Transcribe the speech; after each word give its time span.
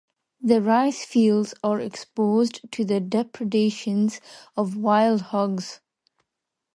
The 0.41 0.63
rice-fields 0.63 1.53
are 1.63 1.79
exposed 1.79 2.71
to 2.71 2.83
the 2.83 2.99
depredations 2.99 4.19
of 4.57 4.75
wild 4.75 5.21
hogs. 5.21 5.79